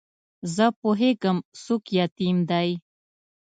زه 0.55 0.65
پوهېږم 0.79 1.37
څوک 1.63 1.83
یتیم 1.99 2.37
دی. 2.49 2.69